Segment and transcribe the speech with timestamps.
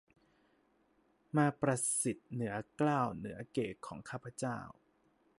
[1.35, 4.57] มาประสิทธิเหนือเกล้าเหนือเกศของข้าพเจ้า